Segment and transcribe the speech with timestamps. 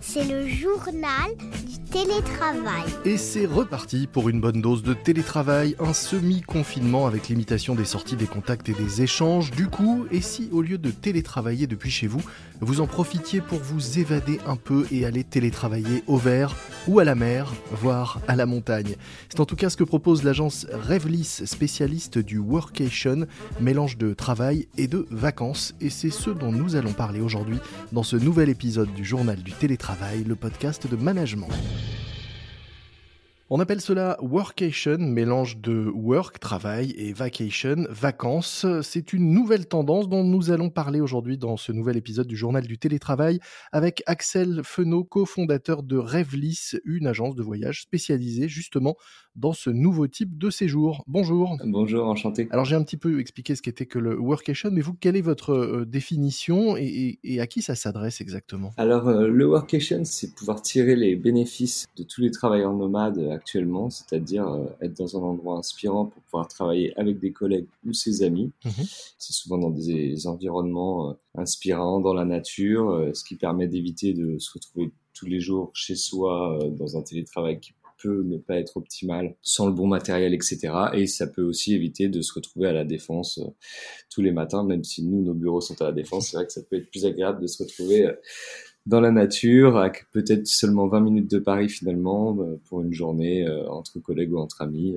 [0.00, 1.34] C'est le journal
[1.66, 2.84] du télétravail.
[3.04, 8.16] Et c'est reparti pour une bonne dose de télétravail, un semi-confinement avec l'imitation des sorties,
[8.16, 9.50] des contacts et des échanges.
[9.50, 12.22] Du coup, et si au lieu de télétravailler depuis chez vous,
[12.60, 16.54] vous en profitiez pour vous évader un peu et aller télétravailler au vert
[16.86, 18.96] ou à la mer, voire à la montagne
[19.28, 23.26] C'est en tout cas ce que propose l'agence Revlis, spécialiste du workation,
[23.60, 25.74] mélange de travail et de vacances.
[25.80, 27.58] Et c'est ce dont nous allons parler aujourd'hui
[27.92, 31.48] dans ce nouvel épisode du journal du télétravail le podcast de management.
[33.50, 38.64] On appelle cela workation, mélange de work, travail, et vacation, vacances.
[38.80, 42.66] C'est une nouvelle tendance dont nous allons parler aujourd'hui dans ce nouvel épisode du journal
[42.66, 48.96] du télétravail avec Axel Fenot, cofondateur de Revlis, une agence de voyage spécialisée justement
[49.36, 51.04] dans ce nouveau type de séjour.
[51.06, 51.58] Bonjour.
[51.64, 52.48] Bonjour, enchanté.
[52.50, 55.22] Alors j'ai un petit peu expliqué ce qu'était que le workation, mais vous, quelle est
[55.22, 58.70] votre euh, définition et, à qui ça s'adresse exactement?
[58.76, 63.90] Alors euh, le workation, c'est pouvoir tirer les bénéfices de tous les travailleurs nomades actuellement,
[63.90, 68.22] c'est-à-dire euh, être dans un endroit inspirant pour pouvoir travailler avec des collègues ou ses
[68.22, 68.52] amis.
[68.64, 68.72] Mhm.
[69.18, 74.52] C'est souvent dans des environnements inspirants, dans la nature, ce qui permet d'éviter de se
[74.52, 77.72] retrouver tous les jours chez soi dans un télétravail qui
[78.08, 80.72] ne pas être optimal sans le bon matériel, etc.
[80.94, 83.50] Et ça peut aussi éviter de se retrouver à la défense euh,
[84.10, 86.28] tous les matins, même si nous, nos bureaux sont à la défense.
[86.28, 88.12] C'est vrai que ça peut être plus agréable de se retrouver euh,
[88.86, 93.48] dans la nature, avec peut-être seulement 20 minutes de Paris finalement, euh, pour une journée
[93.68, 94.96] entre collègues ou entre amis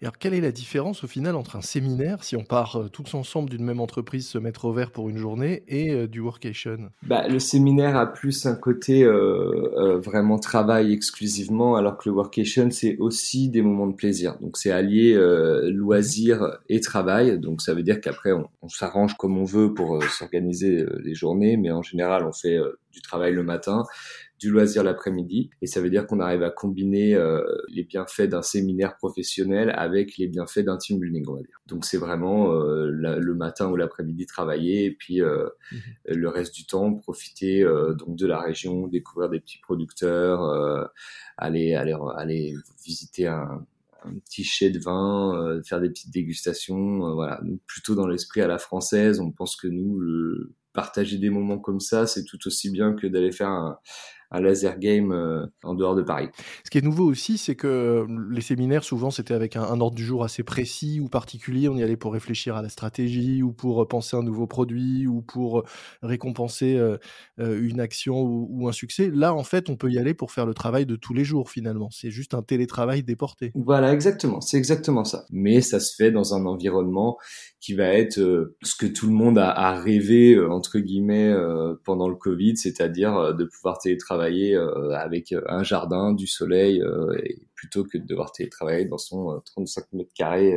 [0.00, 3.14] alors, quelle est la différence au final entre un séminaire, si on part euh, tous
[3.14, 6.90] ensemble d'une même entreprise se mettre au vert pour une journée, et euh, du workation?
[7.02, 12.70] Bah, Le séminaire a plus un côté euh, vraiment travail exclusivement, alors que le workation,
[12.70, 14.36] c'est aussi des moments de plaisir.
[14.40, 15.14] Donc, c'est allier
[15.64, 17.38] loisir et travail.
[17.40, 21.72] Donc, ça veut dire qu'après, on s'arrange comme on veut pour s'organiser les journées, mais
[21.72, 22.58] en général, on fait
[22.92, 23.84] du travail le matin
[24.38, 25.50] du loisir l'après-midi.
[25.62, 30.16] Et ça veut dire qu'on arrive à combiner euh, les bienfaits d'un séminaire professionnel avec
[30.16, 31.60] les bienfaits d'un team building, on va dire.
[31.66, 36.16] Donc c'est vraiment euh, le matin ou l'après-midi travailler et puis euh, mhm.
[36.16, 37.64] le reste du temps profiter
[37.98, 40.90] donc de la région, découvrir des petits producteurs,
[41.36, 43.66] aller aller aller visiter un,
[44.24, 47.40] petit chai de vin, faire des petites dégustations, voilà.
[47.66, 51.80] plutôt dans l'esprit à la française, on pense que nous, le, partager des moments comme
[51.80, 53.78] ça, c'est tout aussi bien que d'aller faire un,
[54.30, 56.28] un laser game euh, en dehors de Paris.
[56.64, 59.96] Ce qui est nouveau aussi, c'est que euh, les séminaires, souvent, c'était avec un, ordre
[59.96, 61.68] du jour assez précis ou particulier.
[61.68, 65.06] On y allait pour réfléchir à la stratégie ou pour euh, penser un nouveau produit
[65.06, 65.64] ou pour
[66.02, 66.78] récompenser
[67.38, 69.10] une action ou, un succès.
[69.12, 71.50] Là, en fait, on peut y aller pour faire le travail de tous les jours,
[71.50, 71.88] finalement.
[71.90, 73.52] C'est juste un télétravail déporté.
[73.54, 74.40] Voilà, exactement.
[74.40, 75.24] C'est exactement ça.
[75.30, 77.18] Mais ça se fait dans un environnement
[77.60, 78.18] qui va être
[78.62, 81.34] ce que tout le monde a, a rêvé, entre guillemets,
[81.84, 87.16] pendant le Covid, c'est-à-dire de pouvoir télétravailler euh, avec euh, un jardin, du soleil, euh,
[87.54, 90.56] plutôt que de devoir télétravailler dans son 35 mètres carrés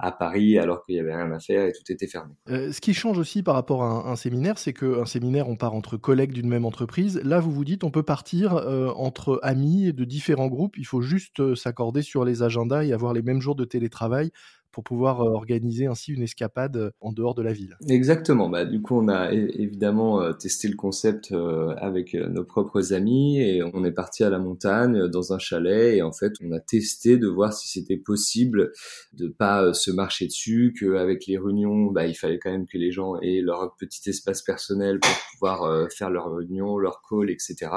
[0.00, 2.34] à Paris alors qu'il y avait rien à faire et tout était fermé.
[2.48, 5.96] ce qui change aussi par rapport à un, séminaire, c'est qu'un séminaire, on part entre
[5.96, 7.20] collègues d'une même entreprise.
[7.22, 8.54] Là, vous vous dites, on peut partir
[8.96, 10.76] entre amis de différents groupes.
[10.76, 14.32] Il faut juste s'accorder sur les agendas et avoir les mêmes jours de télétravail
[14.74, 17.76] pour pouvoir euh, organiser ainsi une escapade euh, en dehors de la ville.
[17.88, 18.48] Exactement.
[18.48, 21.32] Bah, du coup, on a évidemment euh, testé le concept
[21.78, 26.02] avec nos propres amis et on est parti à la montagne dans un chalet et
[26.02, 28.72] en fait, on a testé de voir si c'était possible
[29.12, 32.90] de pas se marcher dessus, qu'avec les réunions, bah, il fallait quand même que les
[32.90, 37.70] gens aient leur petit espace personnel pour pouvoir faire leurs réunions, leurs calls, etc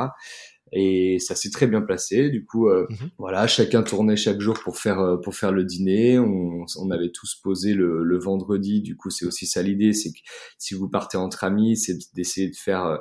[0.72, 2.30] et ça s'est très bien placé.
[2.30, 3.10] Du coup, euh, mhm.
[3.18, 6.20] voilà, chacun tournait chaque jour pour faire euh, pour faire le dîner.
[6.20, 8.82] On, on avait tous posé le, le vendredi.
[8.82, 10.20] Du coup, c'est aussi ça l'idée, c'est que
[10.58, 12.98] si vous partez entre amis, c'est d'essayer de faire euh,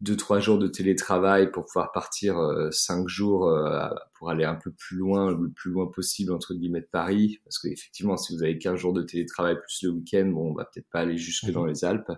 [0.00, 4.54] deux trois jours de télétravail pour pouvoir partir euh, cinq jours euh, pour aller un
[4.54, 7.40] peu plus loin le plus loin possible entre guillemets de Paris.
[7.44, 10.64] Parce qu'effectivement si vous avez 15 jours de télétravail plus le week-end bon on va
[10.64, 11.68] peut-être pas aller jusque dans mhm.
[11.68, 12.12] les Alpes.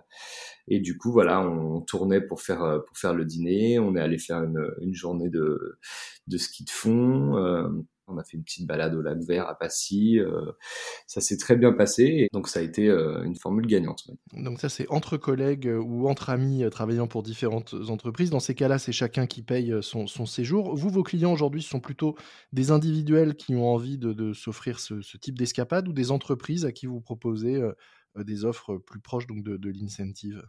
[0.67, 3.79] Et du coup voilà on, tournait pour faire euh, pour faire le dîner.
[3.79, 5.79] On est allé faire une, une journée de
[6.27, 10.19] de ski de fond on a fait une petite balade au lac vert à Passy.
[10.19, 10.51] Euh,
[11.07, 12.03] ça s'est très bien passé.
[12.03, 14.09] Et donc, ça a été euh, une formule gagnante.
[14.33, 18.29] Donc, ça, c'est entre collègues euh, ou entre amis travaillant pour différentes entreprises.
[18.29, 20.75] Dans ces cas-là, c'est chacun qui paye son, séjour.
[20.75, 22.15] Vous, vos clients aujourd'hui, ce sont plutôt
[22.53, 26.85] des individuels qui ont envie de, s'offrir ce, type d'escapade ou des entreprises à qui
[26.85, 27.61] vous proposez
[28.17, 30.43] des offres plus proches donc de, de l'incentive?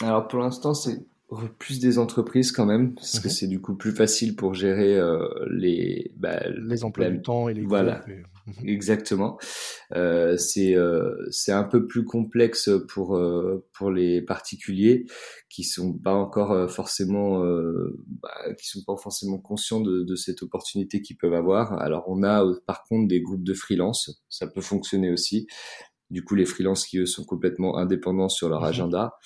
[0.00, 1.06] Alors, pour l'instant, c'est
[1.58, 3.32] plus des entreprises quand même, parce que mhm.
[3.32, 7.54] c'est du coup plus facile pour gérer euh, les bah, les emplois du temps et
[7.54, 8.68] les voilà mhm.
[8.68, 9.38] exactement.
[9.94, 15.06] Euh, c'est euh, c'est un peu plus complexe pour euh, pour les particuliers
[15.48, 20.42] qui sont pas encore euh, forcément bah, qui sont pas forcément conscients de, de cette
[20.42, 21.74] opportunité qu'ils peuvent avoir.
[21.80, 25.46] Alors on a par contre des groupes de freelance, ça peut fonctionner aussi.
[26.10, 28.66] Du coup, les freelances qui eux sont complètement indépendants sur leur mhm.
[28.66, 29.18] agenda.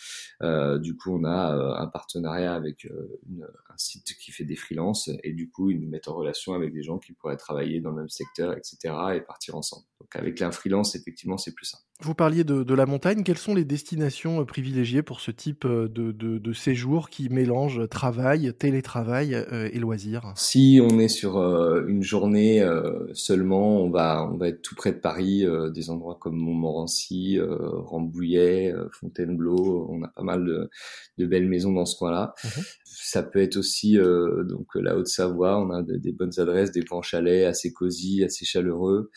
[0.42, 4.44] Euh, du coup, on a euh, un partenariat avec euh, une, un site qui fait
[4.44, 7.36] des freelances et du coup, ils nous mettent en relation avec des gens qui pourraient
[7.36, 8.94] travailler dans le même secteur, etc.
[9.14, 9.86] et partir ensemble.
[10.00, 11.83] Donc, avec un freelance, effectivement, c'est plus simple.
[12.00, 13.22] Vous parliez de, de, la montagne.
[13.22, 17.28] Quelles sont les destinations euh, privilégiées pour ce type euh, de, de, de séjour qui
[17.28, 20.32] mélange travail, télétravail euh, et loisirs?
[20.34, 21.38] Si on est sur
[21.86, 22.66] une journée
[23.12, 28.74] seulement, on va, on va être tout près de Paris, des endroits comme Montmorency, Rambouillet,
[28.92, 29.86] Fontainebleau.
[29.88, 30.70] On a pas mal de,
[31.18, 32.34] de belles maisons dans ce coin-là.
[32.42, 32.48] Mmh
[32.84, 35.58] Ça peut être aussi donc la Haute-Savoie.
[35.58, 39.10] On a des bonnes adresses, des grands chalets assez cosy, assez chaleureux.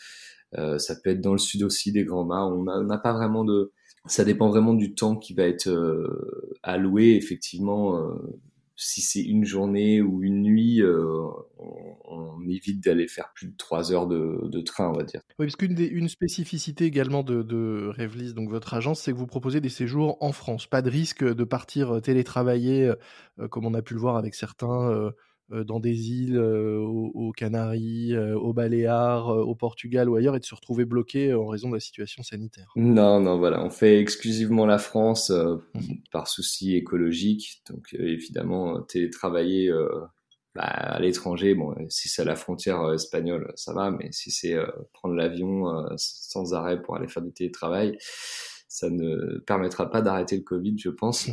[0.56, 2.46] Euh, ça peut être dans le sud aussi des grands mâts.
[2.46, 3.72] On n'a pas vraiment de.
[4.06, 7.16] Ça dépend vraiment du temps qui va être euh, alloué.
[7.16, 8.14] Effectivement, euh,
[8.76, 10.82] si c'est une journée ou une nuit,
[11.58, 15.20] on, évite d'aller faire plus de trois heures de, train, on va dire.
[15.38, 19.26] Oui, parce qu'une une spécificité également de, de Revlis, donc votre agence, c'est que vous
[19.26, 20.66] proposez des séjours en France.
[20.66, 22.90] Pas de risque de partir télétravailler,
[23.50, 25.12] comme on a pu le voir avec certains
[25.50, 30.44] dans des îles, euh, aux, Canaries, euh, aux Baléares, au Portugal ou ailleurs et de
[30.44, 32.70] se retrouver bloqué en raison de la situation sanitaire.
[32.76, 35.78] Non, non, voilà, on fait exclusivement la France mmh
[36.10, 37.62] par souci écologique.
[37.68, 39.70] Donc évidemment, télétravailler
[40.54, 44.56] bah, à l'étranger, bon, si c'est à la frontière espagnole, ça va, mais si c'est
[44.92, 47.98] prendre l'avion sans arrêt pour aller faire du télétravail,
[48.78, 51.28] ça ne permettra pas d'arrêter le Covid, je pense.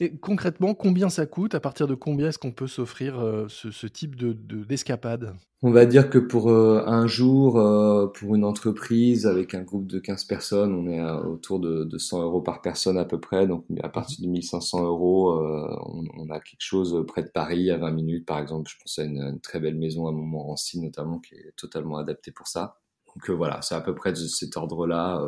[0.00, 1.54] Et concrètement, combien ça coûte?
[1.54, 5.34] À partir de combien est-ce qu'on peut s'offrir euh, ce, type de, d'escapade?
[5.60, 9.86] On va dire que pour euh, un jour, euh, pour une entreprise avec un groupe
[9.86, 13.46] de 15 personnes, on est autour de, 100 euros par personne à peu près.
[13.46, 17.90] Donc à partir de 1500 euros, on, a quelque chose près de Paris à 20
[17.90, 18.70] minutes, par exemple.
[18.70, 22.48] Je pense à une, très belle maison à Montmorency notamment qui est totalement adaptée pour
[22.48, 22.78] ça.
[23.06, 25.20] Donc voilà, c'est à peu près de cet ordre-là.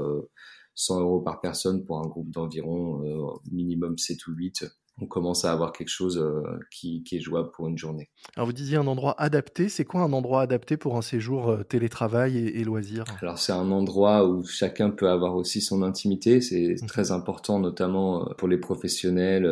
[0.75, 4.65] 100 euros par personne pour un groupe d'environ euh, minimum 7 ou 8
[5.03, 8.09] on commence à avoir quelque chose euh, qui, est jouable pour une journée.
[8.37, 11.63] Alors vous disiez un endroit adapté, c'est quoi un endroit adapté pour un séjour euh,
[11.65, 13.05] télétravail et, loisirs?
[13.21, 16.87] Alors c'est un endroit où chacun peut avoir aussi son intimité, c'est mmh.
[16.87, 19.49] très important notamment euh, pour les professionnels,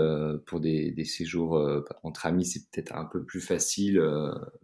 [0.47, 1.58] pour des, séjours
[2.05, 4.00] entre amis c'est peut-être un peu plus facile,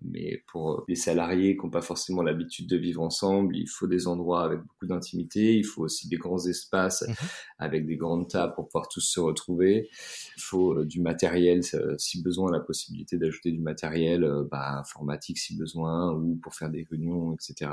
[0.02, 4.06] mais pour les salariés qui n'ont pas forcément l'habitude de vivre ensemble, il faut des
[4.06, 7.14] endroits avec beaucoup d'intimité, il faut aussi des grands espaces mmh
[7.58, 9.88] avec des grandes tables pour pouvoir tous se retrouver,
[10.36, 11.62] il faut euh, du matériel
[11.98, 16.70] si besoin, la possibilité d'ajouter du matériel euh, bah, informatique si besoin, ou pour faire
[16.70, 17.70] des réunions, etc.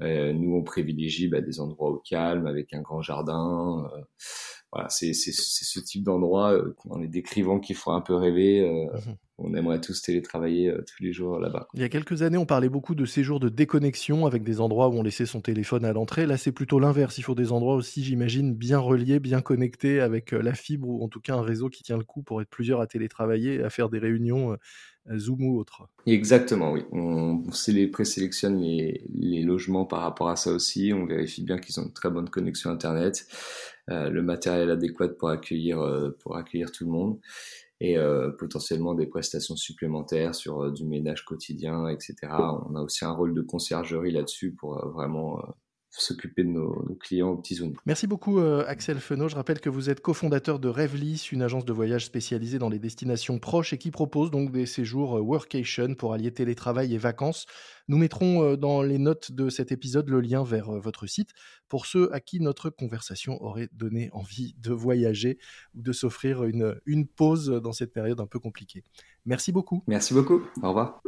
[0.00, 3.88] Euh, nous, on privilégie bah, des endroits au calme, avec un grand jardin.
[4.74, 6.58] Voilà, c'est ce type d'endroit,
[6.90, 8.88] en les décrivant, qui font un peu rêver.
[8.92, 11.68] Mmh on aimerait tous télétravailler euh, tous les jours là-bas.
[11.74, 14.88] Il y a quelques années, on parlait beaucoup de séjours de déconnexion avec des endroits
[14.88, 16.26] où on laissait son téléphone à l'entrée.
[16.26, 17.18] Là, c'est plutôt l'inverse.
[17.18, 21.04] Il faut des endroits aussi, j'imagine, bien reliés, bien connectés avec euh, la fibre ou
[21.04, 23.70] en tout cas un réseau qui tient le coup pour être plusieurs à télétravailler, à
[23.70, 24.52] faire des réunions.
[24.52, 24.56] Euh,
[25.18, 25.86] Zoom ou autre.
[26.06, 26.80] Exactement, oui.
[26.90, 27.42] On,
[27.92, 30.94] présélectionne les, les logements par rapport à ça aussi.
[30.94, 33.26] On vérifie bien qu'ils ont une très bonne connexion Internet,
[33.88, 37.18] le matériel adéquat pour accueillir, pour accueillir tout le monde
[37.80, 42.14] et euh, potentiellement des prestations supplémentaires sur euh, du ménage quotidien, etc.
[42.30, 45.42] On a aussi un rôle de conciergerie là-dessus pour euh, vraiment
[46.00, 47.74] s'occuper de nos, clients aux petits zones.
[47.86, 49.28] Merci beaucoup Axel Fenot.
[49.28, 52.78] Je rappelle que vous êtes cofondateur de Revlis, une agence de voyage spécialisée dans les
[52.78, 57.46] destinations proches et qui propose donc des séjours workation pour allier télétravail et vacances.
[57.88, 61.30] Nous mettrons euh, dans les notes de cet épisode le lien vers euh, votre site
[61.68, 65.38] pour ceux à qui notre conversation aurait donné envie de voyager
[65.74, 68.84] ou de s'offrir une, une pause dans cette période un peu compliquée.
[69.26, 69.82] Merci beaucoup.
[69.86, 70.42] Merci beaucoup.
[70.62, 71.02] Au revoir.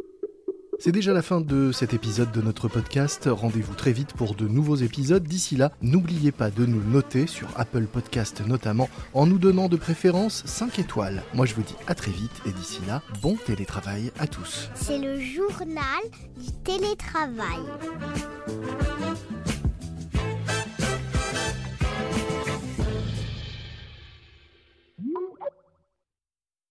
[0.79, 3.27] C'est déjà la fin de cet épisode de notre podcast.
[3.31, 5.23] Rendez-vous très vite pour de nouveaux épisodes.
[5.23, 9.75] D'ici là, n'oubliez pas de nous noter sur Apple Podcast notamment en nous donnant de
[9.75, 11.23] préférence 5 étoiles.
[11.33, 14.69] Moi je vous dis à très vite et d'ici là, bon télétravail à tous.
[14.75, 16.03] C'est le journal
[16.37, 17.63] du télétravail.